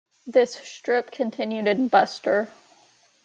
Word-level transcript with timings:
This 0.25 0.55
strip 0.55 1.11
continued 1.11 1.67
in 1.67 1.87
Buster. 1.87 2.47